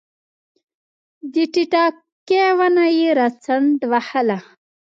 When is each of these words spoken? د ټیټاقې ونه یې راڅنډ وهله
د 1.33 1.35
ټیټاقې 1.53 2.43
ونه 2.59 2.85
یې 2.97 3.09
راڅنډ 3.19 3.79
وهله 3.91 4.37